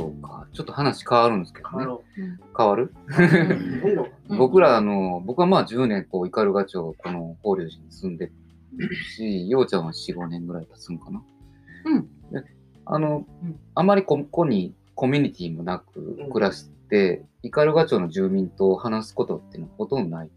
[0.00, 0.46] そうか。
[0.52, 1.86] ちょっと話変わるんですけどね。
[2.56, 2.94] 変わる？
[4.28, 8.30] 僕ら、あの、僕はまあ10年、こう、斑鳩町、この法隆寺に住んで
[8.76, 11.22] るし、ようちゃんは4、5年ぐらい経つんかな。
[11.86, 12.44] うんで
[12.90, 20.30] あのうん、あまりここにコミュニティもなく暮らして、斑鳩町の住民と話すことっていうのはほとんどない。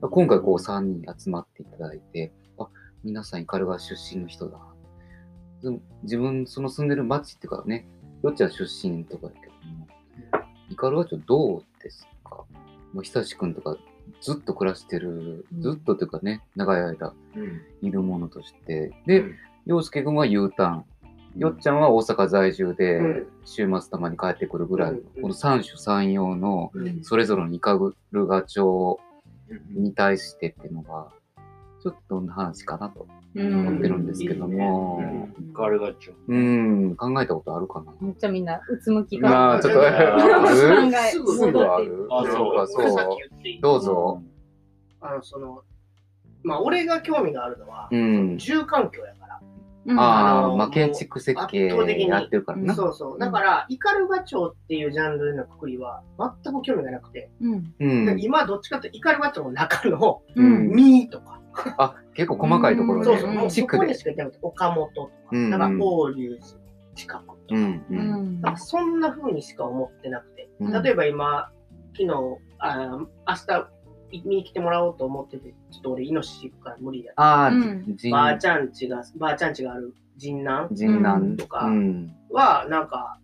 [0.00, 2.68] 今回こう3人集まっていただいて、あ、
[3.02, 4.58] 皆さん斑鳩出身の人だ。
[5.62, 7.88] ず自分、その住んでる町っていうかね、
[8.26, 9.86] よっちゃん出身とかだけども、
[10.70, 12.44] 斑鳩町どうですか？
[12.92, 13.76] もう久しくんとか
[14.20, 15.62] ずっと暮らしてる、うん。
[15.62, 17.62] ずっとというかね、長い間うん。
[17.82, 18.92] いるものとして。
[19.06, 19.34] で、うん。
[19.66, 20.84] 陽介くんは U ターン。
[21.36, 23.26] よっちゃんは大阪在住で、うん。
[23.44, 27.04] 週末たまに帰ってくるぐらいこの三種三様の、うん。
[27.04, 27.78] それぞれのイカ
[28.10, 28.98] ルガ町
[29.70, 31.12] に対してっていうのが、
[31.86, 36.14] ちょっとどんな話かなとうん思ってるんですけども、うんガルガチョ。
[36.26, 37.92] うん、考えたことあるかな？
[38.00, 39.54] めっちゃみんなうつむきまが。
[39.54, 42.82] あ、ちょっと、考えすぐすぐあるあそうか、そ。
[42.82, 43.16] う。
[43.62, 44.20] どうぞ。
[45.00, 45.62] あの、その、
[46.42, 48.38] まあ、俺が興味があるのは、うん。
[48.38, 49.40] 住環境やから。
[49.86, 52.74] うんああ、まあ、建築設計やってるからな。
[52.74, 53.18] そうそう。
[53.20, 57.30] だから、斑鳩町っていうジャンルのくくりは、全く興味がなくて。
[58.18, 61.40] 今、どっちかっていうと、斑鳩町の中の、うんミーとか、
[61.78, 63.94] あ、結構細かいところでそうそう、もう地区でそこに。
[63.94, 66.38] しか行ってなくて、岡本とか、うんだから、法隆寺
[66.94, 67.64] 近くとか、うん。
[67.64, 67.84] う。
[67.90, 68.38] うん。
[68.38, 70.82] んなんかそんな風にしか思ってなくて、うん。
[70.82, 71.50] 例えば今、
[71.96, 72.12] 昨日、
[72.58, 73.06] あ明
[73.46, 73.68] 日
[74.24, 77.12] 見に来てもらおうと思ってて、ちょっと俺、イノシシ行くから無理だ。
[77.16, 81.36] ああうん、じばあちゃんちが、ばあちゃんちがある神南人南。
[81.36, 82.14] とかうん。
[82.30, 83.18] は、なんか、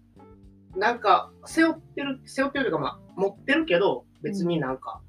[0.76, 5.00] なんか、背負ってる、背負ってるというか、まあ、持ってるけど、別になんか、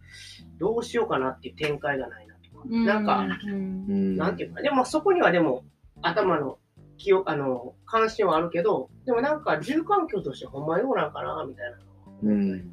[0.60, 2.23] どうしようかなっていう展開がない
[2.66, 3.26] なんか。
[3.26, 5.64] なんていうか、でもそこにはでも、
[6.02, 6.58] 頭の
[6.98, 12.64] 記憶、あの、関心はあるけど、でもなんか、住環境としてほんまようなんかな、みたいなの。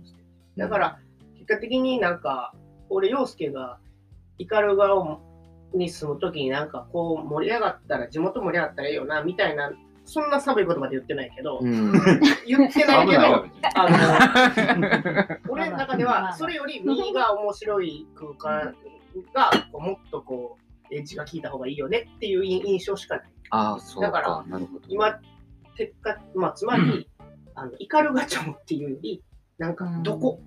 [0.57, 0.99] だから、
[1.35, 2.55] 結果的になんか、
[2.89, 3.79] 俺、陽介が、
[4.39, 5.21] 斑鳩
[5.75, 9.73] に住むときになんか、こう、盛り上がったら、地元盛り上がったらいいよな、みたいな、
[10.05, 11.93] そんな寒い言葉で言ってないけど、うん。
[12.47, 18.75] 言ってないけど、 あの、俺のまあ中では、まあそれより右が面白い空間
[19.35, 20.59] が、こうもっとこ
[20.91, 23.31] う、エッジが効いた方がいいよねっていう印象しかない。
[23.51, 24.45] ああ、そうだから。
[24.89, 25.21] 今、
[25.77, 27.09] 結果、まあ、つまり、
[27.55, 29.23] あの、斑鳩町っていうより、
[29.59, 30.41] なんか、どこ、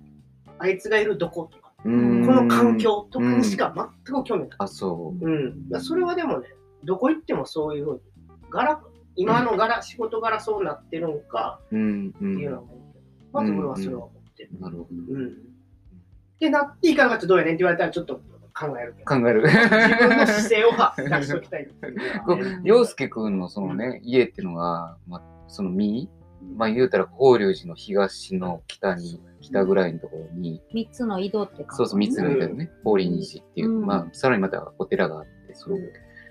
[0.58, 3.72] あいつがいるどことか、うんこの環境とかにしか
[4.04, 4.58] 全く興味ない。
[4.58, 5.68] あ、そうん。
[5.68, 6.48] だからそれはでもね、
[6.84, 8.00] どこ行ってもそういうふうに、
[8.50, 8.80] 柄、
[9.16, 11.76] 今の柄、仕事柄そうなってるのかう。
[11.76, 12.06] うん。
[12.06, 12.64] うっていうのはん。
[12.64, 14.50] 思うけど、まず俺はそれは思ってる。
[14.60, 14.88] なるほど。
[14.90, 15.34] うん。
[16.38, 18.20] で、なっていかなかったらどうやねんって言われたらちょっと
[18.54, 18.94] 考える。
[19.04, 19.42] 考える。
[19.42, 21.96] 自分の姿勢をは出しときたいっていう。
[21.96, 26.08] の はこう陽介くんのそのね、家っていうのが、まあ、その右、
[26.56, 33.86] まあ言うたら法隆寺の東の北に、北ぐらいのところに、三つの井戸って感そうそう、三つのけどね、法輪寺っていう、うん。
[33.86, 35.76] まあ、さらにまたお寺があって、その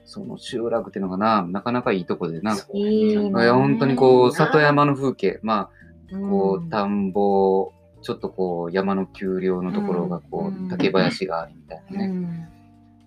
[0.05, 3.43] その集落っていうのがな、なかなかいいとこでな、いいね。
[3.43, 5.69] いや本当にこう、里山の風景、ま
[6.11, 6.67] あ、こうん。
[6.67, 7.71] う、田んぼ、
[8.03, 12.05] ちょっとこう、山の丘陵のところが、こう竹林がありみたいなね。
[12.05, 12.47] うん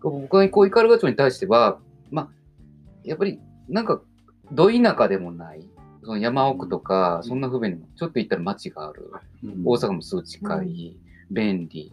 [0.03, 1.81] 僕はこう、斑鳩町に対しては、
[2.11, 2.29] まあ、
[3.03, 4.01] やっぱり、なんか、
[4.53, 5.67] ど田舎でもない、
[6.03, 9.11] その山奥とか、そんな不便にも、ちょっと行ったら町がある。
[9.65, 10.97] 大阪もすぐ近い、
[11.31, 11.93] 便利。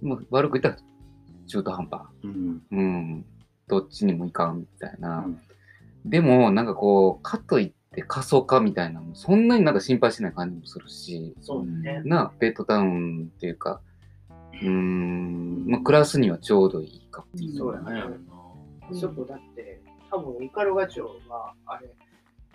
[0.00, 0.86] もう悪く言ったら
[1.48, 2.02] 中途半端。
[2.22, 2.62] うん。
[2.70, 3.24] うん。
[3.68, 5.24] どっちにもいかんみたいな。
[5.26, 5.40] うん
[6.04, 7.74] でも、なんかこう、かといって
[8.06, 12.02] 過疎化みたいなのも、そんなになんか心配してない感じもするし、そうだね。
[12.04, 13.80] な、ベッドタウンっていうか、
[14.52, 17.56] うーん、まあ、暮らすにはちょうどいいかっていう。
[17.56, 18.02] そうやね。
[18.02, 18.30] うん
[18.92, 19.80] そこだって、
[20.10, 21.88] 多分斑鳩町は、あれ、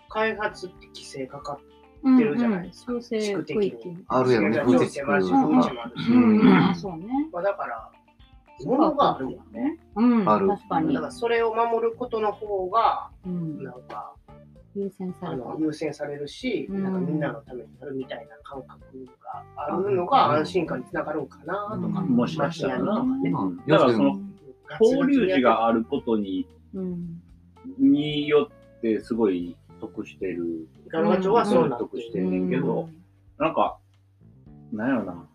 [0.09, 1.59] 開発って規制かかっ
[2.03, 4.03] うんてるじゃないですかうん調整地区的に。
[4.09, 6.12] あるやろね風景もあるし、うん風地もあるし。
[6.12, 7.07] うんあそうね。
[7.31, 7.91] まあ、だから、
[8.66, 9.79] ものがあるよね。
[9.96, 11.06] うん、ある確かにだか。
[11.07, 14.15] らそれを守ることの方が、うんなんか、
[14.75, 15.57] 優先されたあの。
[15.59, 18.79] 優先されるし、うんなんかみんなのためになるみたいな感覚
[19.23, 23.31] があるのが安心感につながるんかなとか、うんもしかしたらなね
[23.67, 24.19] だからその
[24.67, 27.22] ガツガツ法隆寺があることにうん。
[27.79, 30.67] によってすごい得してる。
[30.89, 32.25] ガルバチョはそうなって得してる。
[32.25, 32.89] るねんけど、
[33.39, 33.77] なんか、
[34.72, 35.27] なんやろな。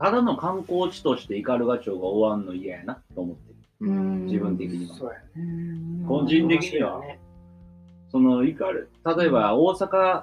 [0.00, 3.56] ただの観光地として斑鳩町が終わんの嫌やなと思ってる。
[3.80, 5.12] うん自分的には。
[6.08, 7.00] 個人的には
[8.10, 10.22] その、いかる、例えば大阪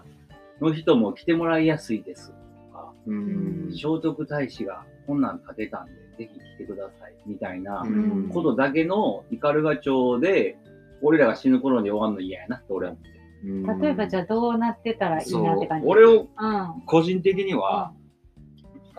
[0.62, 2.30] の人も来てもらいやすいです
[2.72, 10.58] とか、うん聖徳太子がこんなん建てたんで、ぜひ来てくださいみたいなうんことだけの斑鳩町で、
[11.02, 13.16] 俺らが死ぬ頃に終わんの嫌やなって俺は思ってる。
[13.16, 13.16] う
[13.76, 15.88] ん例えばじゃあどうなってたらいいなって感じ。
[15.88, 16.82] 俺をうん。
[16.86, 17.92] 個人的には、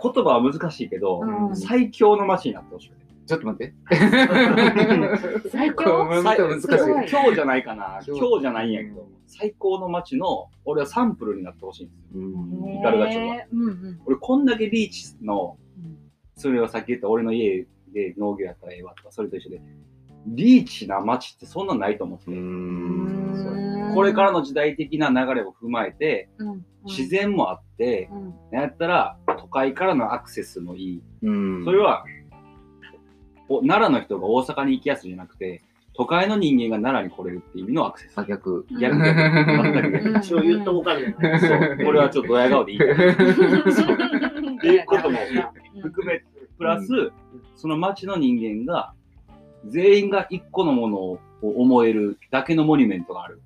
[0.00, 3.05] 言葉は難しいけど、うん最強の街になってほしくて。
[3.26, 3.74] ちょっと待って。
[5.50, 8.00] 最強今日じゃないかな。
[8.06, 12.06] 今日今日じゃないんやけど、最高の街の、俺はサンプルになってほしいんですよ。
[12.14, 14.00] うんイカルガチョウはうんうん。
[14.06, 15.98] 俺こんだけリーチのうん、
[16.36, 19.60] それはさっき言った俺の家で農業やったらええわとか、それと一緒で、
[20.26, 23.92] リーチな街ってそんなんないと思ってうて、ん。
[23.94, 31.02] これからの時代的な流れを踏まえて、うんうん自然もあって、うんやったら都会からのアクセスもいい。
[31.22, 31.30] う
[31.60, 31.64] ん。
[31.64, 32.15] それは、お
[33.48, 35.62] 奈良の人が大阪に行きやすいじゃなくて、
[35.94, 38.18] 都会の人間が奈良に来れるっていう意味のアクセス。
[38.18, 38.66] あ、逆。
[38.70, 39.04] うん逆逆。
[39.04, 40.18] 全く逆。
[40.18, 41.40] 一応言っとこうかみたいな。
[41.40, 41.84] そう。
[41.84, 43.10] これはちょっとドヤ顔で言いたい。
[43.10, 45.18] っていうことも
[45.82, 46.22] 含め、
[46.58, 46.86] プラス、
[47.56, 48.92] その町の人間が、
[49.66, 53.40] 全員が一個のものを思えるだけのモニュメントがある。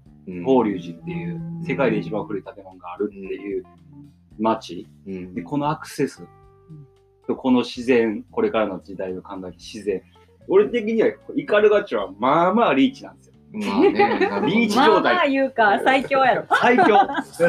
[0.44, 3.64] 法隆寺っていううん世界で一番古い建物があるっていう
[4.38, 4.88] 町。
[5.06, 6.26] うんで、このアクセス
[7.30, 10.02] とこの自然、これからの時代を考えて自然。
[10.48, 13.34] 俺的には、イカルガチョウはまあまあリーチなんですよ。
[13.52, 13.90] まあね、
[14.46, 16.46] リーチまあ状態まあ言うか、最強やろ。
[16.60, 16.98] 最強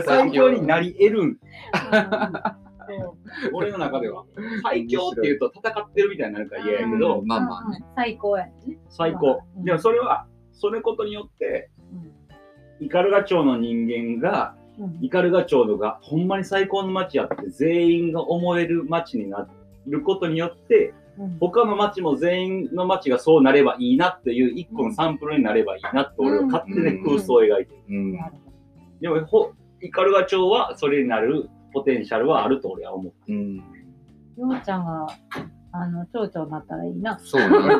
[0.05, 1.37] 最強になり得るん。
[3.53, 4.23] 俺の中では。
[4.61, 7.79] 最強って言うと戦ってるみたいになるから嫌やけど、まあまあね。
[7.81, 8.53] うん最高やね。
[8.89, 9.41] 最高。
[9.57, 11.71] うんでもそれは、それことによって、
[12.79, 14.61] イカルガ町の人間が、うん
[15.01, 19.47] イカルガ町のがほんまに最高の町やって全員が思える町にな
[19.87, 21.01] ることによって、うん
[21.39, 27.83] 他の町も全員の町がそうなればいいなっていう一個のサンプルになればいいなって俺は勝手に空想を描いてる。
[27.89, 28.13] うん。
[28.13, 28.51] なるほ
[29.01, 29.51] でもほ、
[29.81, 33.13] イカルガ町はそれになるポテンシャルはあると俺は思う。
[33.27, 33.57] うん。
[33.57, 33.63] ど
[34.53, 35.07] ようちゃんが、
[35.73, 37.19] あの、町長になったらいいな。
[37.19, 37.75] そうね。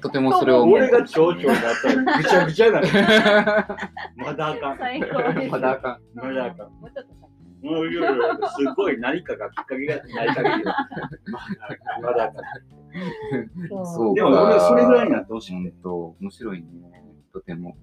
[0.00, 0.74] とてもそれを思う。
[0.76, 2.88] 俺が町長だったらぐちゃぐちゃになる。
[4.16, 4.78] まだあかん。
[4.78, 5.50] 最高です。
[5.50, 6.18] まだあかん。
[6.18, 6.70] まだあかん。
[6.80, 7.33] もうちょっと先。
[7.64, 10.88] もういやいやすごい何かがきっかけがない限りは。
[12.02, 13.86] まだあかん。
[13.86, 15.72] そうでも俺はそれぐらいになってほしい本ね。
[15.82, 16.66] 当面白いね。
[17.32, 17.76] とても。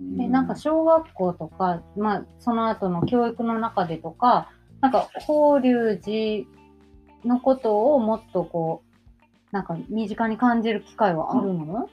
[0.00, 4.50] でなんか小学校とか、まあ、その後の教育の中でとか、
[4.80, 6.46] なんか法隆寺
[7.24, 11.88] のことをもっとこう、なんか身近に感じる機会はあるの、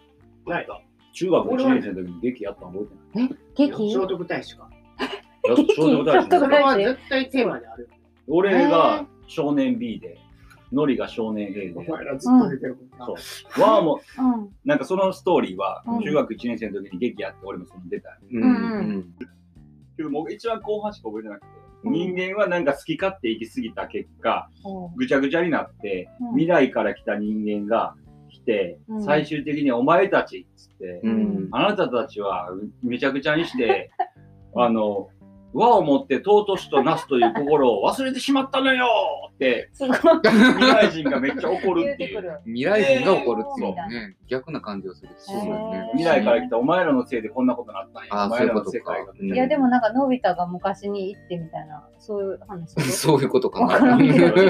[0.47, 0.67] ない。
[1.13, 3.93] 中学1年生の時に劇やったの覚えて劇？
[3.93, 4.70] 聖徳太子か。
[5.43, 5.55] ない。
[5.55, 7.89] 劇ちょうど大聖徳そ事れは絶対テーマである。
[8.27, 10.17] 俺が少年 B で、
[10.71, 11.73] ノリが少年 A で。
[11.75, 13.05] お、前らずっと出てるもんな。
[13.05, 13.13] そ
[13.59, 13.61] う。
[13.61, 14.49] ワーも、うん。
[14.63, 15.99] なんかそのストーリーはうん。
[16.01, 18.17] 中学1年生の時に劇やって俺もその出た。
[19.97, 21.47] けどもう一番後半しか覚えてなくて、
[21.83, 21.93] うん。
[21.93, 22.65] 人間はなん。
[22.65, 24.49] か好き勝手行き過ぎた結果、
[24.95, 26.31] ぐちゃぐちゃになって、うん。
[26.31, 27.95] 未来から来た人間が
[28.29, 29.03] 来て、うん。
[29.03, 31.47] 最終的にお前たちっつって、うん。
[31.51, 32.49] あなたたちは
[32.81, 33.91] めちゃくちゃにして、
[34.55, 35.09] あの、
[35.53, 39.30] 和をもって尊しとなすという心を忘れてしまったのよ。
[39.41, 39.97] て、すごい。
[39.97, 42.39] 未来人がめっちゃ怒るっていう。
[42.45, 45.09] 未来人が起こるっていうね、逆な感じをする。
[45.17, 45.89] そうだね。
[45.93, 48.09] 未来から来たお前らのせいでこんなことになったんや。
[48.11, 49.13] ああ、お前らそういうことかの世界が。。
[49.19, 52.79] うんいや、でもなんか、のび太が昔に行ってみたいな、そういう話。
[52.91, 53.97] そういうことかな。
[53.97, 54.41] 全然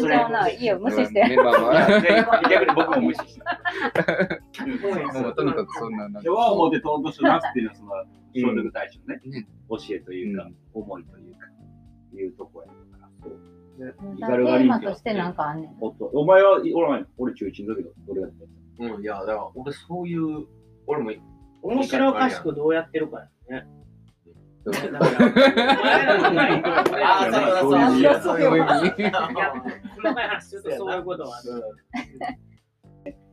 [0.00, 0.48] ちゃうな。
[0.48, 1.20] いいよ、無視して。
[2.50, 3.60] 逆に僕も無視した。
[5.20, 7.90] もうとにかくそんな、なんかで和をもって尊しとなすっていうのはその
[8.34, 11.46] 聖徳太子のね、ね教えというか、うん思いというか、
[12.18, 13.08] いうとこやから。
[13.22, 15.76] そうテーマとしてなんかあんねん。
[15.80, 20.46] おっとお前は、おらん俺中1の時だ俺がやったやうん、いや、だから俺そういう、
[20.86, 21.12] 俺も、
[21.62, 23.66] 面白おかしくどうやってるからね。
[24.64, 25.04] だから、
[27.30, 29.02] そうそうそういういう意味。
[29.02, 29.12] いや
[29.94, 31.62] 細かい話するとそういうことはある。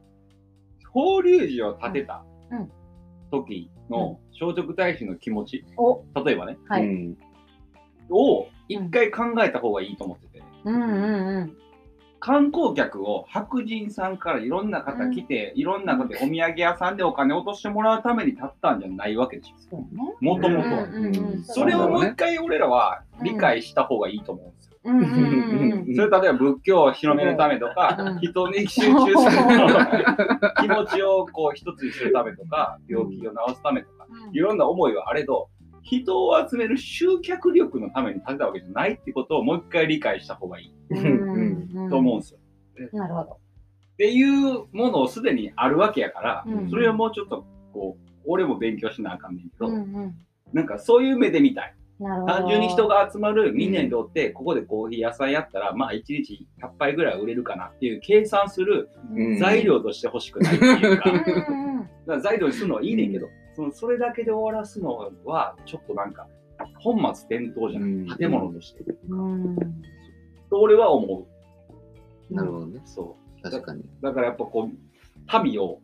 [0.93, 2.71] 法隆寺を建てたうん
[3.31, 6.57] 時の聖徳太子の気持ち、お、例えばね、
[8.11, 11.57] を一回考えた方がいいと思ってて、うんうんうん。
[12.25, 19.77] 観光客を白人さんからいろんな方来て、いろんな方でお土産屋さんでお金を落としてもらうために建ったんじゃないわけでしょ。
[19.77, 19.85] ね。
[20.21, 20.83] もともとは。
[20.83, 24.77] うんうんうんそれをもう一回俺らは理解した方がいいと思うんですよ。
[24.85, 25.95] うんうんうんうん。
[25.95, 29.43] それ例えば仏教を広めるためとか、うん人に集中する
[30.61, 35.49] 気持ちをこう一つにするためとか、病気を治すためとか、いろんな思いはあれど、
[35.83, 40.73] 人を集める集客力のために建てたわけじゃないってことをもう一回理解した方がいい。
[40.89, 41.69] うん。
[41.75, 42.39] うんと思うんですよ。
[42.93, 43.31] なるほど。
[43.33, 46.69] っていうものをすでにあるわけやから、うん。
[46.69, 50.15] それをもうちょっとこう、俺も勉強しなあかんねんけど、うんうん。
[50.53, 51.75] なんかそういう目で見たい。
[51.99, 59.37] 単純に人が集まるミネンドって、ここでコーヒー屋さんやったら、まあ1日100杯ぐらい売れるかなっていう計算するうん。
[59.37, 66.27] 材料として欲しくないっていうか、材料にするのはいいねんけど、そのそれだけで終わらすのは、ちょっとなんか、
[66.79, 68.83] 本末転倒じゃない、うん建物として。
[69.09, 69.55] うん。
[70.49, 71.27] と俺は思
[72.29, 72.87] なるほどねう。。
[72.87, 73.81] そ確かに。
[73.81, 73.85] う。
[74.01, 75.79] だからやっぱこう、民を、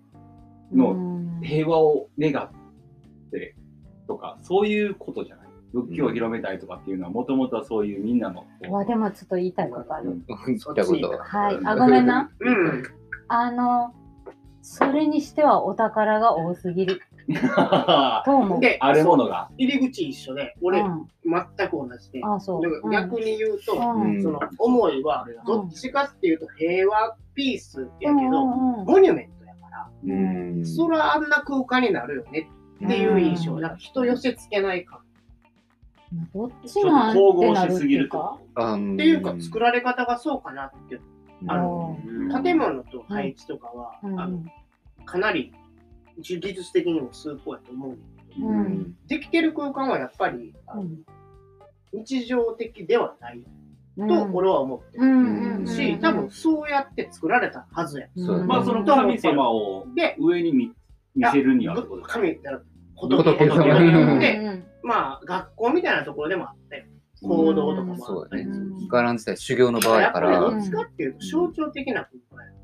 [0.72, 2.50] のうん平和を願っ
[3.32, 3.56] て
[4.08, 5.48] とか、そういうことじゃない？
[5.72, 8.46] 仏教を広めたいとかっていうのは、もともとはそういうみんなの。
[8.68, 10.10] うわ、でもちょっと言いたいことある。
[10.10, 11.24] うん聞いたことは。
[11.24, 11.60] はい。
[11.64, 12.30] あ、ごめんな。
[12.40, 12.84] うん。
[13.30, 13.94] あの、
[14.62, 17.02] それにしてはお宝が多すぎる
[18.26, 18.60] と思う。
[18.60, 19.50] で、あるものが。
[19.58, 22.22] 入り口一緒で、俺、うん、全く同じで。
[22.24, 22.62] あ、そう。
[22.62, 30.66] だから逆に言うと、うんうんその思いはどっちかっていうと平和ピースやけど、うんうんモニュメントやから、うん。
[30.66, 32.50] そらあんな空間になるよね
[32.86, 33.54] っていう印象。
[33.54, 35.00] うんなんか人寄せつけない感。
[36.34, 38.38] どっちなんてなるっていうか。
[38.56, 41.00] あっっていうか、作られ方がそうかなって。
[41.48, 44.44] あのうん建物と配置とかは、うんあの
[45.06, 45.54] かなり
[46.22, 48.96] 技術的にも崇高やと思うんだけど、うん。
[49.08, 50.86] できてる空間はやっぱり、あの
[51.92, 53.44] 日常的ではない
[53.98, 54.08] うん。
[54.08, 55.04] と俺は思ってる。
[55.04, 55.68] うんうんうん。
[55.68, 58.08] し、多分そうやって作られたはずや。
[58.16, 58.44] そうだね。
[58.48, 60.72] まあその神様をで、上に見
[61.16, 62.48] 見せるにはってことだ神って
[62.96, 64.20] 仏仏仏様。
[64.20, 66.88] で、まあ学校みたいなところでもあって、
[67.22, 68.44] 行動とかもあったり。
[68.44, 68.88] するうん。
[68.88, 72.56] ガラン時代修行の場合やかやっぱりどら、っちかっていうと象徴的な空間やっ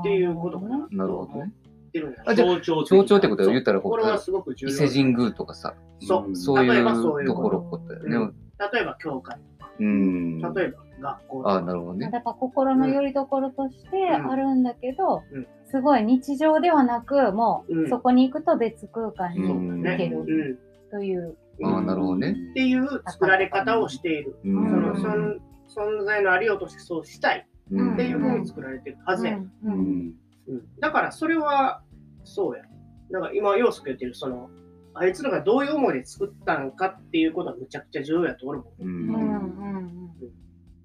[0.00, 0.88] っていうことかな。
[0.90, 1.52] なるほどね。
[1.90, 4.72] ってるんやあじゃ象徴象徴ってことは言ったらここれはう、すごく重要。
[4.72, 6.36] 伊勢神宮とかさ、そう。
[6.36, 8.32] そういうところことだよね。
[8.72, 10.38] 例えば教会とか、うん。
[10.40, 11.66] 例えば学校とああ、か。
[11.66, 12.10] なるほどね。
[12.10, 20.58] だから心の拠り所としてあるんだけど、うんすごい日常ではなく、もう、うんそこに行くと別空間にうん行けるうん。
[20.90, 21.36] という。
[21.62, 22.32] ああ、なるほどね。
[22.50, 24.36] っていう作られ方をしている。
[24.44, 24.94] うそのん。
[24.96, 29.38] 存存在のありようとしてそうしたいうんっていうふうに作られてるはずや。
[29.64, 30.12] うん
[30.46, 31.82] ううんだからそれは
[32.24, 32.64] そうや。
[33.10, 34.50] だから今、陽介言ってる、その、
[34.94, 38.88] あいつらがどういう思いで作ったのかっていうことはむちゃくちゃ重要やと俺も思う。
[38.88, 40.10] ううんうんん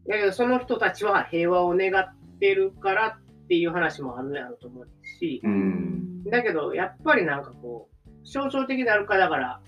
[0.08, 4.88] だけど、その人たちは平和を願ってるからっていう話もあるやろうと思う
[5.20, 5.48] し、う。
[5.48, 9.62] うんんだけど、やっぱりなんかこう、象徴的であるかだから、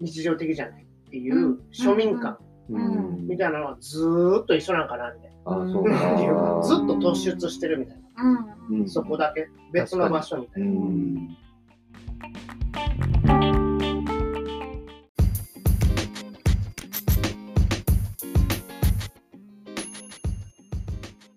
[0.00, 2.36] 日常的じゃないっていううん庶民感
[2.68, 6.62] うんみたいなのはずーっと一緒なんかなみたいああ、そうな。
[6.62, 8.03] ずっと突出してるみたいな。
[8.16, 10.70] うんうんそこだけ、別の場所みたういな。
[10.70, 11.36] ん。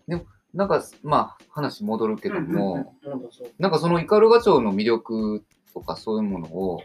[0.08, 5.44] でも、なんか、まあ、話戻るけども、うんうんうん、そうなんかそのイカルガ町の魅力
[5.74, 6.84] とかそういうものを、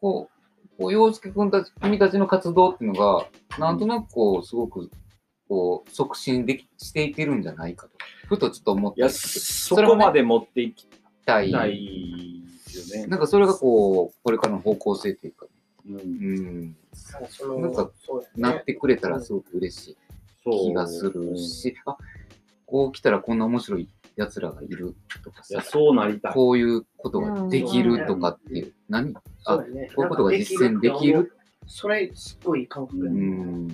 [0.00, 3.26] こう、こう洋介君たち、君たちの活動っていうのが、
[3.58, 4.90] なんとなくこう、すごく、
[5.48, 7.92] こう、促進でき、していけるんじゃないかと。
[8.28, 10.86] ふとちょっと思っいや、たんですそこまで持っていき
[11.24, 11.50] たい。
[11.50, 13.06] たいよね。
[13.06, 15.46] なんかそれがこう、これからの方向性というか、
[15.86, 15.96] うん。
[15.96, 16.76] うん、
[17.62, 17.90] なんか
[18.36, 19.96] なってくれたらすごく嬉しい
[20.44, 20.54] そう。
[20.68, 21.96] 気がするし、あ、
[22.66, 26.32] こう来たらこんな面白い奴らがいるとかさ、そうなりたい。
[26.32, 29.12] こういうことができるとかっていう、何？
[29.12, 29.20] そ
[29.52, 31.32] あこういうことが実践できる？
[31.66, 32.98] それ、すっごいいい感覚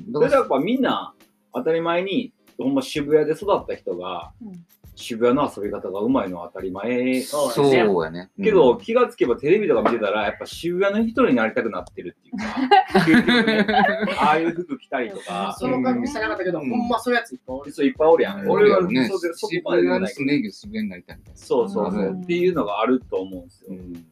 [0.09, 1.15] だからやっぱみんな
[1.55, 4.65] 当たり前に、ほんま渋谷で育った人が、うん
[4.97, 7.21] 渋谷の遊び方がうまいのは当たり前。
[7.23, 8.31] そうそうやねやね。
[8.43, 13.67] けど、気がつけばテレビとか見てたら、やっぱ渋谷の人になりたくなってるっていうか、ね
[14.19, 17.73] ああいう服着たりとか、その格好してなかったけど、うんほんまそういうやついっぱいおる。
[17.73, 18.41] そういっぱいおるやん。
[18.41, 20.07] うん俺はねそうでそこ渋までないけど。
[20.07, 21.41] スネーギ渋谷になりたいみたいな。
[21.41, 23.71] そうそうそう、うんっていうのがあると思うんですよ。
[23.71, 24.07] うん。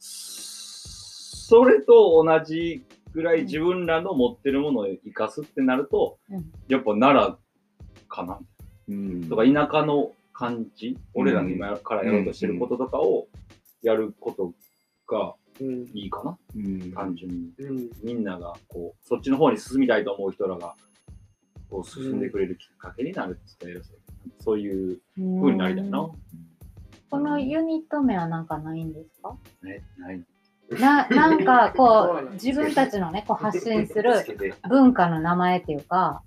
[0.00, 7.38] それと同じぐらい自分らの持ってるものを生かすってなると、うんやっぱ奈良
[8.10, 8.38] かな
[8.88, 9.28] うん。
[9.30, 13.28] とか田舎の感じ、俺らの今からやろうとしてることとかを
[13.82, 14.52] やること
[15.06, 15.84] がうん。
[15.94, 16.92] いいかな、うん。
[16.92, 17.52] 単純に。
[17.58, 17.90] うん。
[18.02, 20.74] みんながこう、そっちの方に進みたいと思う人らが、
[21.68, 26.10] こう進んでくれるきっかけになるって言ったら偉そうやけどそういう風になりたいな。
[27.10, 29.36] このユニット名はなんかないんですか？
[29.62, 30.20] ね、ない。
[30.78, 34.12] ななんかこ そう自分たちのねこう発信する
[34.68, 36.22] 文化の名前っていうか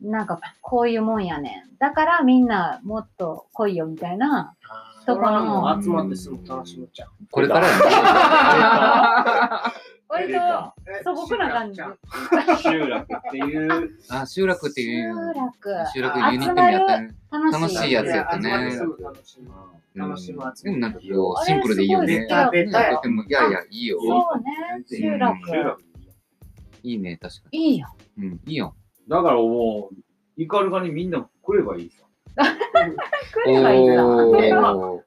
[0.00, 1.78] なんかこういうもんやねん。
[1.78, 4.54] だからみんなもっと来いよみたいな
[5.06, 7.10] そこはもう集まってすぐ楽しむっちゃう。
[7.30, 7.74] これからや
[10.08, 10.38] 割と
[11.02, 11.80] 素朴な感じ
[12.62, 15.34] 集落っていう、あ、集落ってい集う。
[15.34, 15.52] 落
[15.92, 17.14] 集落ユニット名やったね。
[17.30, 18.70] 楽しい楽しいやつやったね楽
[19.24, 19.50] しむ。
[19.94, 22.20] 楽しむ集めでもなんかこう、シンプルでいいよね。
[22.20, 23.98] ベタベタやとてもいやいや、いいよ。
[24.00, 24.06] そ
[24.36, 24.44] うね
[24.88, 25.82] 集集落落
[26.82, 28.26] いいね、確かいいよに。
[28.26, 28.74] うん、いいよ。
[29.08, 29.96] だからもう、
[30.36, 32.03] イカルガにみんな来ればいいさ。
[32.36, 35.00] 来ればいいさおー。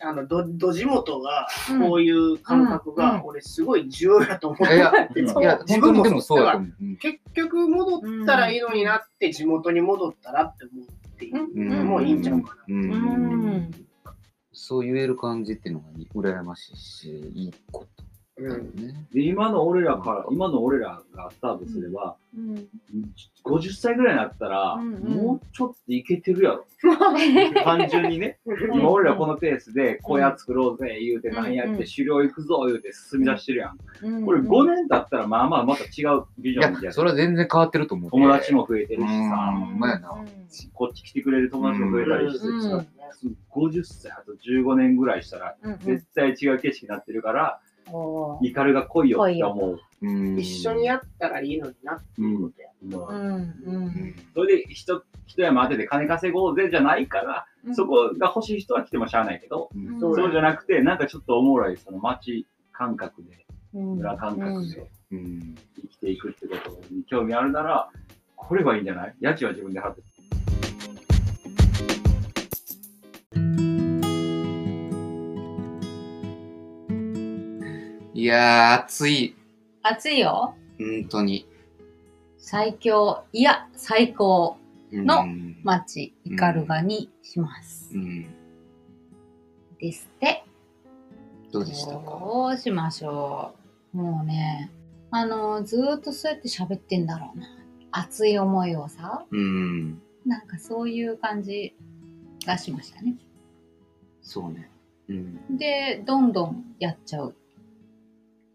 [0.00, 1.80] あのどど地元がうん。
[1.80, 2.96] こういう感覚うん。
[2.96, 5.38] が俺すごい重要だと思っていやて、う。
[5.38, 6.60] んいや、自分もでもそうだ
[7.00, 11.30] 結局戻ったらいいのになって地元に戻ったらって思うってい
[11.80, 13.68] うもいいんちゃうかな。
[14.52, 18.04] そう言える感じっていうのが羨ましいし、いいこと。
[19.12, 22.68] で、今の俺らから、今の俺らがスタートすれば、うん。
[23.44, 25.02] 50歳ぐらいになったら、うんうん。
[25.14, 26.66] もうちょっといけてるやろ。
[27.64, 28.38] 単純にね。
[28.72, 31.76] 今俺らこのペースで小屋作ろうぜ言うて、うんなんやってうん。
[31.78, 33.78] 狩猟行くぞ言うて進み出してるやん。
[34.02, 34.24] うん。
[34.24, 36.92] これ5年経ったらまあまあまた違うビジョンみたいな。
[36.92, 38.10] それは全然変わってると思う。
[38.10, 40.10] 友達も増えてるしうんさ、ほんまやな。
[40.74, 42.62] こっち来てくれる友達も増えたりしてうん。
[42.62, 42.84] さ、
[43.50, 45.78] 50歳あと15年ぐらいしたらうんうん。
[45.78, 47.60] 絶対違う景色になってるから、
[48.42, 49.78] イカルが来いよって思う。
[50.02, 50.38] うん。
[50.38, 52.68] 一緒にやったらいいのになっていうことや。
[52.80, 53.24] うん
[53.66, 57.74] うんそれで一一山当てて金稼ごうぜじゃないから、うん。
[57.74, 60.00] そこが欲しい人は来てもしゃあないけど、うん。
[60.00, 63.96] そうじゃなくて、なんかちょっとおもろい、その街感覚で、うん。
[63.96, 65.54] 村感覚でうん。
[65.80, 67.90] 生きていくってことに興味あるなら、
[68.36, 69.14] これはいいんじゃない？
[69.20, 70.02] 家賃は自分で払って。
[78.28, 79.34] やー、暑い。
[79.82, 81.48] 暑いよ本当に。
[82.36, 84.56] 最強いや最高
[84.92, 88.26] のうん町イカルガにします、うん。
[89.78, 90.44] ですって
[91.52, 91.98] どうでしたか？
[92.00, 93.54] どうしましょ
[93.92, 94.70] うもうね
[95.10, 97.46] あのずーっとそうやって喋ってんだろうな
[97.90, 100.00] 熱い思いをさうん。
[100.24, 101.74] なんかそういう感じ
[102.46, 103.16] がしましたね
[104.22, 104.70] そうね。
[105.08, 105.56] うん。
[105.58, 107.34] でどんどんやっちゃう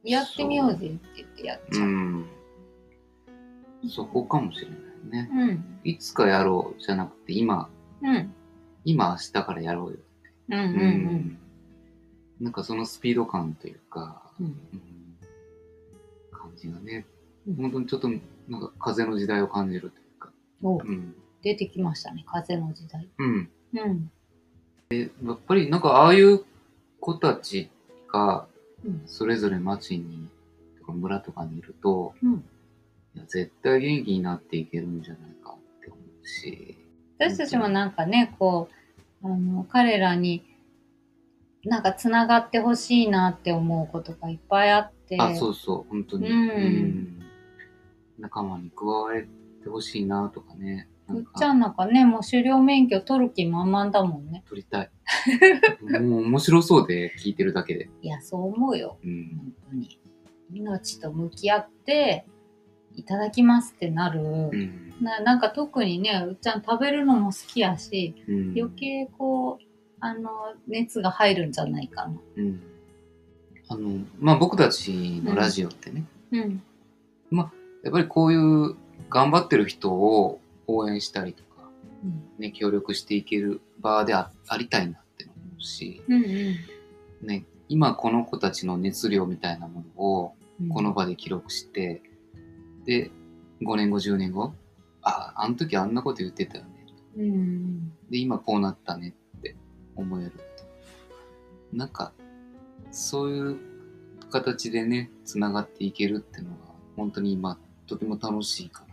[0.03, 2.29] やってみようぜって言ってやっちゃう、うん。
[3.89, 5.29] そこかもしれないね。
[5.31, 7.69] うん、いつかやろうじゃなくて、今、
[8.01, 8.33] うん。
[8.85, 9.97] 今明日からやろうよ。
[10.49, 11.37] うんうんうん。
[12.41, 14.45] なんかそのスピード感というか、うん。
[14.47, 14.57] うん。
[16.31, 17.05] 感じがね、
[17.47, 17.55] うん。
[17.55, 20.31] 本当にちょっとなんか風の時代を感じるというか。
[20.61, 20.77] お。
[20.77, 21.15] うん。
[21.41, 23.07] 出てきましたね風の時代。
[23.17, 23.49] うん。
[23.73, 24.11] うん。
[24.91, 26.43] やっぱりなんかああいう
[26.99, 27.69] 子たち
[28.11, 28.52] がうん
[29.05, 30.29] それぞれ町に
[30.79, 32.33] とか村とかにいると、うん。
[33.15, 36.77] いや絶対元気になっていけるんじゃないかって思うし、
[37.19, 38.69] 私たちもなんかねこ
[39.23, 40.43] うあの彼らに
[41.65, 45.15] なんかつながってほしいなって思うことがいっぱいあって。
[45.19, 46.29] あ、そうそう、本当に。
[46.29, 47.19] うん。
[48.19, 50.89] 仲間に加われてほしいなとかね。
[51.07, 54.91] なかうんっちゃんなんかねもう狩猟免許取る気満々だもんね撮りたい。
[56.01, 57.89] もう面白そうで聞いてるだけで。
[58.01, 59.27] いやそう思うようん。
[59.37, 59.99] 本当に
[60.53, 62.25] 命と向き合って
[62.95, 64.93] いただきますってなる、うん。
[65.01, 69.65] ななんか特にねうっちゃん食べるのも好きやしうん余計こう
[69.99, 70.29] あの
[70.67, 72.61] 熱が入るんじゃないかなうん。
[73.69, 76.63] あの、まあ僕たちのラジオってね、うん
[77.83, 78.75] やっぱりこういう
[79.09, 81.69] 頑張ってる人を応援したりとか、
[82.03, 92.01] うんね、協力していける場であありたいなって思うし、うんうんね、今この子たちの熱量みたいなものをうんこの場で記録して、
[92.85, 93.11] で、
[93.61, 94.53] 5年後、10年後、
[95.01, 96.69] あ、あの時あんなこと言ってたよね。
[97.17, 99.55] うんで、今こうなったねって
[99.95, 100.31] 思える。
[101.71, 102.13] なんか、
[102.91, 103.57] そういう
[104.29, 106.57] 形でね、つながっていけるっていうのが、
[106.95, 108.92] 本当に今、とても楽しいかなと。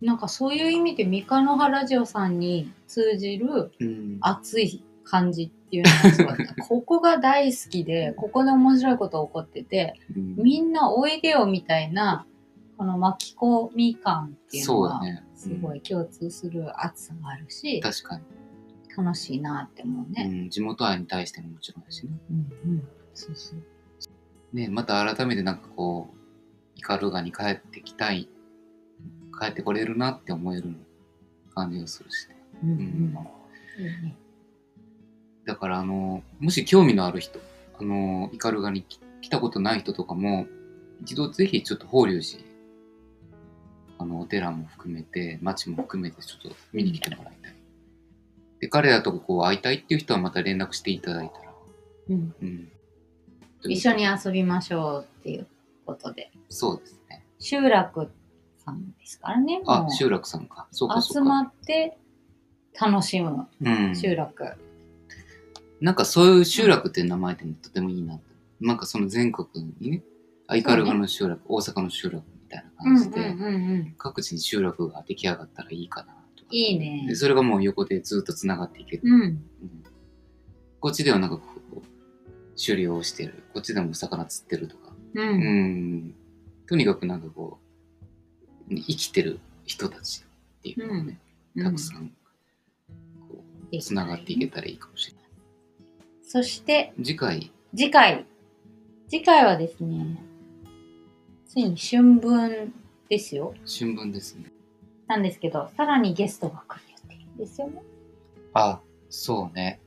[0.00, 4.18] なんかそういう意味で三日野原ラジオさんに通じるうん。
[4.20, 12.26] 熱い感じっていうのがすごい ここが大好きでここで面白いこと起こっててうんみんなおいでよみたいな
[12.76, 15.24] この巻き込み感っていうのがそうだね。
[15.34, 18.24] すごい共通する熱さがあるし確かに、
[18.96, 20.28] 楽しいなって思うね。
[20.28, 20.50] うん。
[20.50, 22.12] 地元愛に対してももちろんだしね。
[22.30, 23.62] うんうんそうそう
[24.52, 26.16] ね、また改めてなんかこう、
[26.76, 28.28] イカルガに帰ってきたい、
[29.38, 30.74] 帰ってこれるなって思える
[31.54, 32.36] 感じがするしね。
[32.62, 34.16] うんううんんいいね
[35.46, 37.40] だからあの、もし興味のある人、
[37.80, 40.46] あの、イカルガに来来たことない人とかも、
[41.02, 42.44] 一度ぜひちょっと法隆寺、
[43.98, 47.54] あの、お寺も含めて、町も含めてちょっと見に来てもらいたい。
[48.60, 51.52] で、彼らとこう会いたいっていう人はまた連絡していただいたら、
[52.10, 52.68] うんうん。
[53.64, 55.46] 一緒に遊びましょうっていう
[55.84, 57.24] ことでそうですね。
[57.38, 58.10] 集落
[58.68, 60.66] さんですからねあ集落さんか。
[60.70, 61.20] そうか、そうか。
[61.20, 61.96] 集まって
[62.80, 63.96] 楽しむうん。
[63.96, 64.44] 集落。
[65.80, 68.20] なんかそういう集落っていう名前ってとてもいいなと。
[68.60, 69.48] なんかその全国
[69.80, 70.02] にね、
[70.46, 73.94] アイカルガの集落、大阪の集落みたいなうん感じで。
[73.96, 76.48] 各地に集落が出来上がったらいいかなとか。
[76.50, 77.14] いいねで。
[77.14, 79.02] それがもう横でずっとつながっていける。
[79.04, 79.20] うん。
[79.22, 79.44] うん
[80.80, 81.42] こっちではなんかこ
[81.74, 81.82] う、
[82.64, 83.42] 狩猟をしてる。
[83.52, 84.92] こっちでも魚釣ってるとか。
[85.14, 85.20] う。
[85.20, 86.14] うんん。
[86.68, 87.67] とにかくなんかこう、
[88.68, 90.24] 生きてる人たち
[90.58, 91.18] っていうのがね、
[91.62, 92.12] たくさん、
[93.28, 95.24] こう、つながっていけたらいいかもしれない。
[96.22, 98.26] そして、次回、次回。
[99.08, 100.22] 次回はですね、
[101.46, 102.74] ついに春分
[103.08, 103.54] ですよ。
[103.66, 104.52] 春分ですね。
[105.06, 107.82] なんですけど、さらにゲストが来る予定ですよね。
[108.52, 109.80] あ、そうね。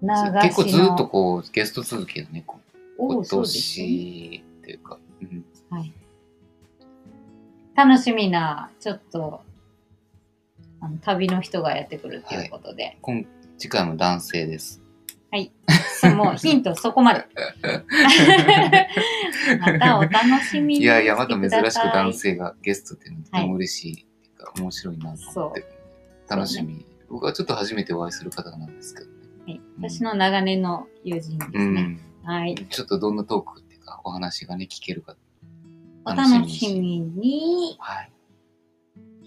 [0.00, 2.58] 長結構ずっとと、こう、ゲスト続きだね、こ
[2.98, 4.98] 今年っていうか。
[5.20, 5.92] うんはい。
[7.76, 9.42] 楽しみな、ちょっと、
[10.80, 13.24] あの旅の人がやってくるっていうことで、今
[13.58, 14.82] 次回も男性です。
[16.00, 17.24] そうもうヒントそこまで。
[19.60, 25.64] またお楽しみにいやいや、また珍してく男性がゲストっていうのはとても嬉しいっていうか、面白いなと思って、
[26.28, 29.12] 楽しみ、僕はちょっと初めてお会いする方なんですけどね。
[29.46, 31.56] はい、私の長年の友人ですね。
[31.60, 32.00] うん。
[32.24, 32.54] はい。
[32.54, 35.16] ちょっとどんなトークっていうか、お話がね、聞けるか。
[36.06, 37.76] お楽しみに。
[37.78, 38.10] はい。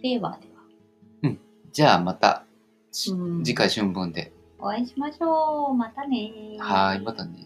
[0.02, 0.60] ではでは。
[1.72, 2.46] じゃあまた、
[2.92, 4.32] しうん次回春分で。
[4.60, 5.74] お会いしましょう。
[5.74, 7.46] またねはい、またね。